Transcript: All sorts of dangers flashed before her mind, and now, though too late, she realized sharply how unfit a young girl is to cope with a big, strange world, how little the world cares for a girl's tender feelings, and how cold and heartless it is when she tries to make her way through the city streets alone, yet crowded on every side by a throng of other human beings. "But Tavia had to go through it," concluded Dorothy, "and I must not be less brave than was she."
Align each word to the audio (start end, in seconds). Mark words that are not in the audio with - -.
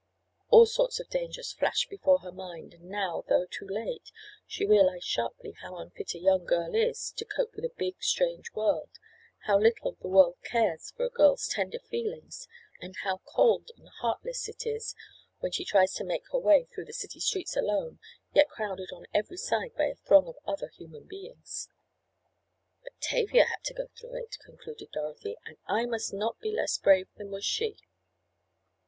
All 0.49 0.65
sorts 0.65 0.99
of 0.99 1.09
dangers 1.11 1.51
flashed 1.53 1.87
before 1.87 2.21
her 2.21 2.31
mind, 2.31 2.73
and 2.73 2.85
now, 2.89 3.23
though 3.29 3.45
too 3.45 3.67
late, 3.67 4.11
she 4.47 4.65
realized 4.65 5.03
sharply 5.05 5.51
how 5.61 5.77
unfit 5.77 6.15
a 6.15 6.19
young 6.19 6.43
girl 6.43 6.73
is 6.73 7.11
to 7.17 7.23
cope 7.23 7.53
with 7.55 7.65
a 7.65 7.73
big, 7.77 8.01
strange 8.01 8.51
world, 8.55 8.89
how 9.45 9.59
little 9.59 9.91
the 10.01 10.07
world 10.07 10.37
cares 10.43 10.89
for 10.89 11.05
a 11.05 11.11
girl's 11.11 11.47
tender 11.47 11.77
feelings, 11.77 12.47
and 12.81 12.95
how 13.03 13.19
cold 13.25 13.69
and 13.77 13.89
heartless 14.01 14.49
it 14.49 14.65
is 14.65 14.95
when 15.37 15.51
she 15.51 15.63
tries 15.63 15.93
to 15.93 16.03
make 16.03 16.27
her 16.31 16.39
way 16.39 16.65
through 16.73 16.85
the 16.85 16.93
city 16.93 17.19
streets 17.19 17.55
alone, 17.55 17.99
yet 18.33 18.49
crowded 18.49 18.89
on 18.91 19.05
every 19.13 19.37
side 19.37 19.75
by 19.75 19.83
a 19.85 19.93
throng 19.93 20.25
of 20.27 20.35
other 20.47 20.69
human 20.69 21.03
beings. 21.05 21.69
"But 22.83 22.99
Tavia 23.01 23.45
had 23.45 23.63
to 23.65 23.75
go 23.75 23.85
through 23.95 24.15
it," 24.23 24.35
concluded 24.43 24.89
Dorothy, 24.93 25.37
"and 25.45 25.57
I 25.67 25.85
must 25.85 26.11
not 26.11 26.39
be 26.39 26.51
less 26.51 26.79
brave 26.79 27.09
than 27.17 27.29
was 27.29 27.45
she." 27.45 27.77